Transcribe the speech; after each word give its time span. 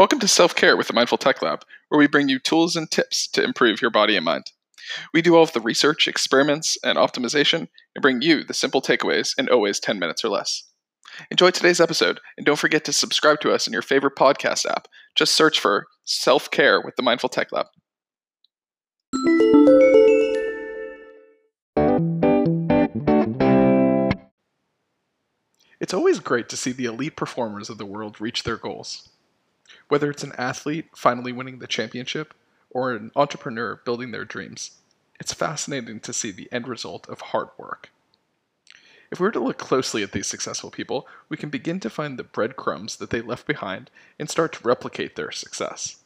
Welcome 0.00 0.20
to 0.20 0.28
Self 0.28 0.54
Care 0.54 0.78
with 0.78 0.86
the 0.86 0.94
Mindful 0.94 1.18
Tech 1.18 1.42
Lab, 1.42 1.62
where 1.90 1.98
we 1.98 2.06
bring 2.06 2.30
you 2.30 2.38
tools 2.38 2.74
and 2.74 2.90
tips 2.90 3.28
to 3.32 3.44
improve 3.44 3.82
your 3.82 3.90
body 3.90 4.16
and 4.16 4.24
mind. 4.24 4.50
We 5.12 5.20
do 5.20 5.36
all 5.36 5.42
of 5.42 5.52
the 5.52 5.60
research, 5.60 6.08
experiments, 6.08 6.78
and 6.82 6.96
optimization 6.96 7.68
and 7.94 8.00
bring 8.00 8.22
you 8.22 8.42
the 8.42 8.54
simple 8.54 8.80
takeaways 8.80 9.38
in 9.38 9.50
always 9.50 9.78
10 9.78 9.98
minutes 9.98 10.24
or 10.24 10.30
less. 10.30 10.62
Enjoy 11.30 11.50
today's 11.50 11.82
episode, 11.82 12.18
and 12.38 12.46
don't 12.46 12.58
forget 12.58 12.82
to 12.86 12.94
subscribe 12.94 13.40
to 13.40 13.52
us 13.52 13.66
in 13.66 13.74
your 13.74 13.82
favorite 13.82 14.16
podcast 14.16 14.64
app. 14.64 14.88
Just 15.14 15.34
search 15.34 15.60
for 15.60 15.86
Self 16.04 16.50
Care 16.50 16.80
with 16.80 16.96
the 16.96 17.02
Mindful 17.02 17.28
Tech 17.28 17.52
Lab. 17.52 17.66
It's 25.78 25.92
always 25.92 26.20
great 26.20 26.48
to 26.48 26.56
see 26.56 26.72
the 26.72 26.86
elite 26.86 27.16
performers 27.16 27.68
of 27.68 27.76
the 27.76 27.84
world 27.84 28.18
reach 28.18 28.44
their 28.44 28.56
goals. 28.56 29.10
Whether 29.88 30.10
it's 30.10 30.22
an 30.22 30.32
athlete 30.38 30.86
finally 30.94 31.32
winning 31.32 31.58
the 31.58 31.66
championship 31.66 32.34
or 32.70 32.92
an 32.92 33.10
entrepreneur 33.16 33.80
building 33.84 34.10
their 34.10 34.24
dreams, 34.24 34.72
it's 35.18 35.34
fascinating 35.34 36.00
to 36.00 36.12
see 36.12 36.30
the 36.30 36.48
end 36.52 36.68
result 36.68 37.08
of 37.08 37.20
hard 37.20 37.48
work. 37.58 37.90
If 39.10 39.18
we 39.18 39.24
were 39.24 39.32
to 39.32 39.40
look 39.40 39.58
closely 39.58 40.02
at 40.02 40.12
these 40.12 40.28
successful 40.28 40.70
people, 40.70 41.08
we 41.28 41.36
can 41.36 41.50
begin 41.50 41.80
to 41.80 41.90
find 41.90 42.16
the 42.16 42.24
breadcrumbs 42.24 42.96
that 42.96 43.10
they 43.10 43.20
left 43.20 43.46
behind 43.46 43.90
and 44.18 44.30
start 44.30 44.52
to 44.52 44.66
replicate 44.66 45.16
their 45.16 45.32
success. 45.32 45.96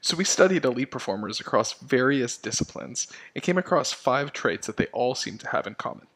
So 0.00 0.16
we 0.16 0.24
studied 0.24 0.64
elite 0.64 0.90
performers 0.90 1.40
across 1.40 1.72
various 1.72 2.36
disciplines 2.36 3.08
and 3.34 3.42
came 3.42 3.58
across 3.58 3.92
five 3.92 4.32
traits 4.32 4.66
that 4.66 4.76
they 4.76 4.86
all 4.86 5.14
seem 5.14 5.38
to 5.38 5.48
have 5.48 5.66
in 5.66 5.74
common. 5.74 6.06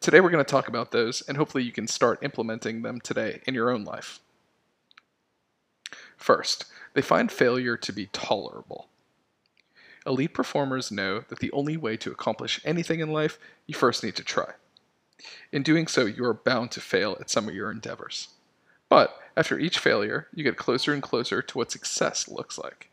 Today 0.00 0.20
we're 0.20 0.30
going 0.30 0.42
to 0.42 0.50
talk 0.50 0.68
about 0.68 0.92
those, 0.92 1.20
and 1.22 1.36
hopefully 1.36 1.64
you 1.64 1.72
can 1.72 1.86
start 1.86 2.22
implementing 2.22 2.80
them 2.82 3.00
today 3.00 3.42
in 3.46 3.54
your 3.54 3.70
own 3.70 3.84
life. 3.84 4.20
First, 6.20 6.66
they 6.92 7.00
find 7.00 7.32
failure 7.32 7.78
to 7.78 7.92
be 7.92 8.10
tolerable. 8.12 8.88
Elite 10.06 10.34
performers 10.34 10.92
know 10.92 11.24
that 11.28 11.38
the 11.38 11.50
only 11.52 11.78
way 11.78 11.96
to 11.96 12.12
accomplish 12.12 12.60
anything 12.62 13.00
in 13.00 13.10
life, 13.10 13.38
you 13.66 13.74
first 13.74 14.04
need 14.04 14.16
to 14.16 14.22
try. 14.22 14.52
In 15.50 15.62
doing 15.62 15.86
so, 15.86 16.04
you 16.04 16.24
are 16.26 16.34
bound 16.34 16.70
to 16.72 16.80
fail 16.80 17.16
at 17.20 17.30
some 17.30 17.48
of 17.48 17.54
your 17.54 17.70
endeavors. 17.70 18.28
But 18.90 19.18
after 19.34 19.58
each 19.58 19.78
failure, 19.78 20.28
you 20.34 20.44
get 20.44 20.58
closer 20.58 20.92
and 20.92 21.02
closer 21.02 21.40
to 21.40 21.58
what 21.58 21.72
success 21.72 22.28
looks 22.28 22.58
like. 22.58 22.90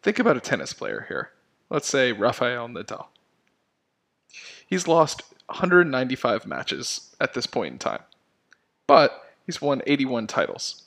Think 0.00 0.20
about 0.20 0.36
a 0.36 0.40
tennis 0.40 0.72
player 0.72 1.06
here. 1.08 1.30
Let's 1.70 1.88
say 1.88 2.12
Rafael 2.12 2.68
Nadal. 2.68 3.06
He's 4.64 4.86
lost 4.86 5.22
195 5.46 6.46
matches 6.46 7.14
at 7.20 7.34
this 7.34 7.46
point 7.46 7.72
in 7.72 7.78
time, 7.78 8.02
but 8.86 9.24
he's 9.44 9.60
won 9.60 9.82
81 9.86 10.28
titles. 10.28 10.84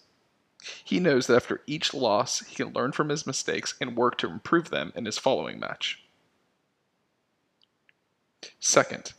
He 0.83 0.99
knows 0.99 1.27
that 1.27 1.35
after 1.35 1.61
each 1.67 1.94
loss, 1.94 2.39
he 2.39 2.55
can 2.55 2.73
learn 2.73 2.91
from 2.91 3.09
his 3.09 3.27
mistakes 3.27 3.75
and 3.80 3.95
work 3.95 4.17
to 4.19 4.30
improve 4.30 4.69
them 4.69 4.91
in 4.95 5.05
his 5.05 5.17
following 5.17 5.59
match. 5.59 6.03
Second, 8.59 9.13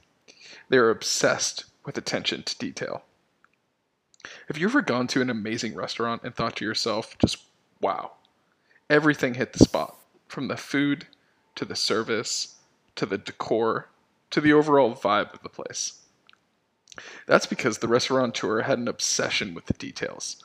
they 0.68 0.76
are 0.76 0.90
obsessed 0.90 1.64
with 1.84 1.96
attention 1.96 2.42
to 2.42 2.58
detail. 2.58 3.04
Have 4.48 4.58
you 4.58 4.66
ever 4.66 4.82
gone 4.82 5.06
to 5.08 5.22
an 5.22 5.30
amazing 5.30 5.74
restaurant 5.74 6.22
and 6.24 6.34
thought 6.34 6.56
to 6.56 6.64
yourself, 6.64 7.16
just 7.18 7.38
wow, 7.80 8.12
everything 8.90 9.34
hit 9.34 9.52
the 9.52 9.60
spot, 9.60 9.96
from 10.26 10.48
the 10.48 10.56
food 10.56 11.06
to 11.54 11.64
the 11.64 11.76
service 11.76 12.56
to 12.96 13.06
the 13.06 13.18
decor 13.18 13.88
to 14.30 14.40
the 14.40 14.52
overall 14.52 14.94
vibe 14.94 15.32
of 15.32 15.42
the 15.42 15.48
place? 15.48 16.00
That's 17.26 17.46
because 17.46 17.78
the 17.78 17.88
restaurateur 17.88 18.62
had 18.62 18.78
an 18.78 18.88
obsession 18.88 19.54
with 19.54 19.66
the 19.66 19.74
details. 19.74 20.42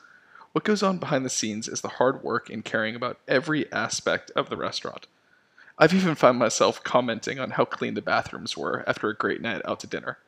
What 0.52 0.64
goes 0.64 0.82
on 0.82 0.98
behind 0.98 1.24
the 1.24 1.30
scenes 1.30 1.66
is 1.66 1.80
the 1.80 1.88
hard 1.88 2.22
work 2.22 2.50
in 2.50 2.62
caring 2.62 2.94
about 2.94 3.18
every 3.26 3.70
aspect 3.72 4.30
of 4.36 4.50
the 4.50 4.56
restaurant. 4.56 5.06
I've 5.78 5.94
even 5.94 6.14
found 6.14 6.38
myself 6.38 6.84
commenting 6.84 7.40
on 7.40 7.52
how 7.52 7.64
clean 7.64 7.94
the 7.94 8.02
bathrooms 8.02 8.56
were 8.56 8.84
after 8.86 9.08
a 9.08 9.16
great 9.16 9.40
night 9.40 9.62
out 9.64 9.80
to 9.80 9.86
dinner. 9.86 10.18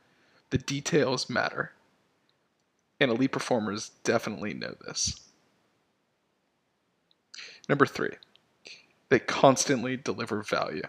The 0.51 0.59
details 0.59 1.29
matter. 1.29 1.73
And 2.99 3.11
elite 3.11 3.33
performers 3.33 3.91
definitely 4.03 4.55
know 4.55 4.75
this. 4.87 5.21
Number 7.69 7.87
three, 7.87 8.17
they 9.11 9.19
constantly 9.19 9.97
deliver 9.97 10.43
value. 10.43 10.83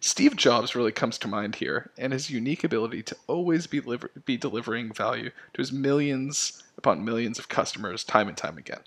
Steve 0.00 0.36
Jobs 0.36 0.74
really 0.74 0.92
comes 0.92 1.18
to 1.18 1.28
mind 1.28 1.56
here, 1.56 1.90
and 1.98 2.12
his 2.12 2.30
unique 2.30 2.62
ability 2.62 3.02
to 3.02 3.16
always 3.26 3.66
be, 3.66 3.80
liver- 3.80 4.10
be 4.24 4.36
delivering 4.36 4.92
value 4.92 5.30
to 5.54 5.60
his 5.60 5.72
millions 5.72 6.62
upon 6.76 7.04
millions 7.04 7.38
of 7.38 7.48
customers 7.48 8.04
time 8.04 8.28
and 8.28 8.36
time 8.36 8.56
again. 8.58 8.80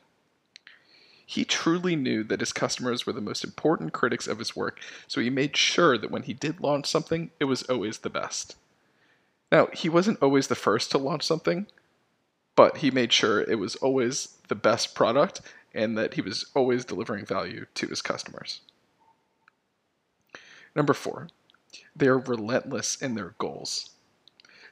He 1.26 1.46
truly 1.46 1.96
knew 1.96 2.24
that 2.26 2.40
his 2.40 2.54
customers 2.54 3.06
were 3.06 3.14
the 3.14 3.22
most 3.22 3.44
important 3.44 3.94
critics 3.94 4.28
of 4.28 4.40
his 4.40 4.56
work, 4.56 4.80
so 5.08 5.22
he 5.22 5.30
made 5.30 5.56
sure 5.56 5.98
that 5.98 6.12
when 6.12 6.24
he 6.24 6.34
did 6.34 6.62
launch 6.62 6.88
something, 6.88 7.32
it 7.40 7.46
was 7.46 7.64
always 7.64 8.00
the 8.00 8.10
best. 8.10 8.56
Now, 9.52 9.68
he 9.74 9.90
wasn't 9.90 10.22
always 10.22 10.48
the 10.48 10.56
first 10.56 10.92
to 10.92 10.98
launch 10.98 11.24
something, 11.24 11.68
but 12.56 12.78
he 12.78 12.92
made 12.92 13.12
sure 13.12 13.42
it 13.42 13.60
was 13.60 13.76
always 13.78 14.38
the 14.48 14.56
best 14.56 14.96
product 14.96 15.42
and 15.74 15.98
that 15.98 16.14
he 16.14 16.22
was 16.22 16.46
always 16.54 16.86
delivering 16.86 17.26
value 17.26 17.66
to 17.76 17.88
his 17.88 18.02
customers. 18.02 18.62
Number 20.76 20.94
four, 20.94 21.28
they 21.96 22.08
are 22.08 22.18
relentless 22.18 22.96
in 22.96 23.16
their 23.16 23.34
goals. 23.38 23.90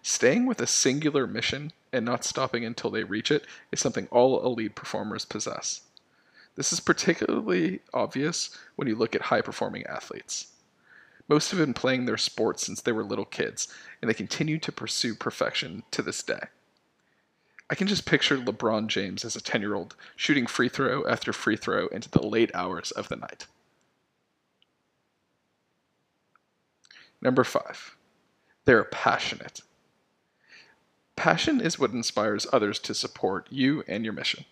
Staying 0.01 0.45
with 0.45 0.61
a 0.61 0.67
singular 0.67 1.27
mission 1.27 1.73
and 1.91 2.05
not 2.05 2.23
stopping 2.23 2.63
until 2.63 2.89
they 2.89 3.03
reach 3.03 3.31
it 3.31 3.45
is 3.71 3.79
something 3.79 4.07
all 4.11 4.45
elite 4.45 4.75
performers 4.75 5.25
possess. 5.25 5.81
This 6.55 6.71
is 6.71 6.79
particularly 6.79 7.81
obvious 7.93 8.49
when 8.75 8.87
you 8.87 8.95
look 8.95 9.15
at 9.15 9.23
high 9.23 9.41
performing 9.41 9.85
athletes. 9.85 10.47
Most 11.27 11.51
have 11.51 11.59
been 11.59 11.73
playing 11.73 12.05
their 12.05 12.17
sport 12.17 12.59
since 12.59 12.81
they 12.81 12.91
were 12.91 13.03
little 13.03 13.25
kids, 13.25 13.67
and 14.01 14.09
they 14.09 14.15
continue 14.15 14.57
to 14.59 14.71
pursue 14.71 15.13
perfection 15.13 15.83
to 15.91 16.01
this 16.01 16.23
day. 16.23 16.47
I 17.69 17.75
can 17.75 17.87
just 17.87 18.05
picture 18.05 18.37
LeBron 18.37 18.87
James 18.87 19.23
as 19.23 19.35
a 19.35 19.41
10 19.41 19.61
year 19.61 19.75
old 19.75 19.95
shooting 20.15 20.47
free 20.47 20.69
throw 20.69 21.05
after 21.07 21.31
free 21.31 21.55
throw 21.55 21.87
into 21.87 22.09
the 22.09 22.25
late 22.25 22.49
hours 22.55 22.89
of 22.91 23.09
the 23.09 23.15
night. 23.15 23.45
Number 27.21 27.43
five, 27.43 27.95
they're 28.65 28.83
passionate. 28.83 29.61
Passion 31.15 31.59
is 31.59 31.77
what 31.77 31.91
inspires 31.91 32.47
others 32.53 32.79
to 32.79 32.93
support 32.93 33.47
you 33.49 33.83
and 33.87 34.05
your 34.05 34.13
mission. 34.13 34.45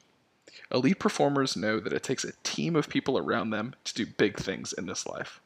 Elite 0.71 0.99
performers 0.99 1.55
know 1.55 1.79
that 1.79 1.93
it 1.93 2.03
takes 2.03 2.25
a 2.25 2.33
team 2.43 2.75
of 2.75 2.89
people 2.89 3.17
around 3.17 3.51
them 3.51 3.73
to 3.85 3.93
do 3.93 4.05
big 4.05 4.37
things 4.37 4.73
in 4.73 4.85
this 4.85 5.05
life. 5.05 5.39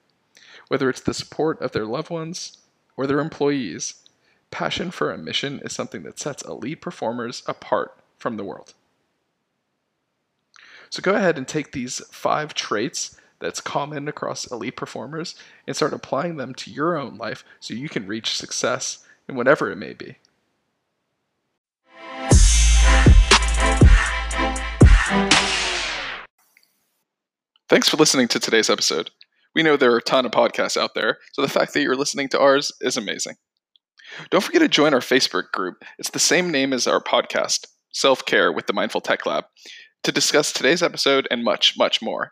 Whether 0.67 0.89
it's 0.89 1.01
the 1.01 1.13
support 1.13 1.61
of 1.61 1.73
their 1.73 1.85
loved 1.85 2.09
ones 2.09 2.57
or 2.97 3.05
their 3.05 3.19
employees, 3.19 3.95
passion 4.49 4.89
for 4.89 5.11
a 5.11 5.17
mission 5.17 5.59
is 5.63 5.73
something 5.73 6.03
that 6.03 6.19
sets 6.19 6.43
elite 6.43 6.81
performers 6.81 7.43
apart 7.45 7.99
from 8.17 8.37
the 8.37 8.43
world. 8.43 8.73
So 10.89 11.01
go 11.01 11.13
ahead 11.13 11.37
and 11.37 11.47
take 11.47 11.71
these 11.71 12.01
five 12.11 12.53
traits 12.53 13.15
that's 13.41 13.59
common 13.59 14.07
across 14.07 14.49
elite 14.49 14.77
performers 14.77 15.35
and 15.67 15.75
start 15.75 15.93
applying 15.93 16.37
them 16.37 16.53
to 16.55 16.71
your 16.71 16.97
own 16.97 17.17
life 17.17 17.43
so 17.59 17.73
you 17.73 17.89
can 17.89 18.07
reach 18.07 18.37
success 18.37 19.05
in 19.27 19.35
whatever 19.35 19.71
it 19.71 19.77
may 19.77 19.93
be. 19.93 20.17
Thanks 27.67 27.87
for 27.87 27.95
listening 27.97 28.27
to 28.27 28.39
today's 28.39 28.69
episode. 28.69 29.11
We 29.55 29.63
know 29.63 29.77
there 29.77 29.93
are 29.93 29.97
a 29.97 30.01
ton 30.01 30.25
of 30.25 30.31
podcasts 30.31 30.75
out 30.75 30.93
there, 30.93 31.19
so 31.31 31.41
the 31.41 31.47
fact 31.47 31.73
that 31.73 31.81
you're 31.81 31.95
listening 31.95 32.27
to 32.29 32.39
ours 32.39 32.71
is 32.81 32.97
amazing. 32.97 33.35
Don't 34.29 34.43
forget 34.43 34.61
to 34.61 34.67
join 34.67 34.93
our 34.93 34.99
Facebook 34.99 35.51
group. 35.53 35.83
It's 35.97 36.09
the 36.09 36.19
same 36.19 36.51
name 36.51 36.73
as 36.73 36.85
our 36.85 37.01
podcast, 37.01 37.67
Self 37.93 38.25
Care 38.25 38.51
with 38.51 38.67
the 38.67 38.73
Mindful 38.73 38.99
Tech 38.99 39.25
Lab, 39.25 39.45
to 40.03 40.11
discuss 40.11 40.51
today's 40.51 40.83
episode 40.83 41.27
and 41.31 41.43
much, 41.43 41.75
much 41.77 42.01
more. 42.01 42.31